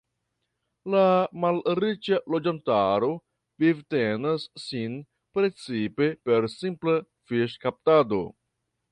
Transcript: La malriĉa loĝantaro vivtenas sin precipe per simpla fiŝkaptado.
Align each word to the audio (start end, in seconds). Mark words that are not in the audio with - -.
La 0.91 1.01
malriĉa 1.41 2.17
loĝantaro 2.35 3.09
vivtenas 3.63 4.45
sin 4.63 4.95
precipe 5.39 6.07
per 6.31 6.47
simpla 6.55 6.97
fiŝkaptado. 7.33 8.23